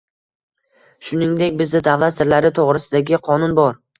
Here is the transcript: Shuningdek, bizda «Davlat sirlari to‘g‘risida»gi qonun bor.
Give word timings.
Shuningdek, 1.09 1.59
bizda 1.59 1.81
«Davlat 1.89 2.17
sirlari 2.21 2.53
to‘g‘risida»gi 2.61 3.23
qonun 3.31 3.57
bor. 3.63 3.81